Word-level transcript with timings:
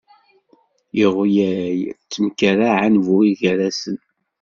Iɣyal 1.03 1.79
temkerraɛen 2.11 2.95
buygarasen. 3.05 3.97